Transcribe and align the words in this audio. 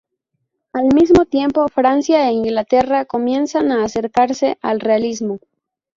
Al 0.73 0.87
mismo 0.95 1.25
tiempo, 1.27 1.67
Francia 1.67 2.27
e 2.27 2.31
Inglaterra 2.33 3.05
comienzan 3.05 3.71
a 3.71 3.83
acercarse 3.83 4.57
al 4.63 4.79
realismo. 4.79 5.37